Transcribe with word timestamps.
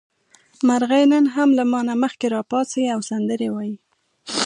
مرغۍ 0.67 1.03
نن 1.11 1.25
هم 1.35 1.49
له 1.57 1.63
ما 1.71 1.79
نه 1.87 1.93
مخکې 2.03 2.27
راپاڅي 2.35 2.83
او 2.93 2.99
سندرې 3.09 3.49
وايي. 3.51 3.75